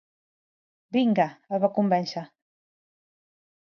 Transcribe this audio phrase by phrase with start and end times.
[0.95, 1.27] "Vinga",
[1.57, 2.25] el va convèncer.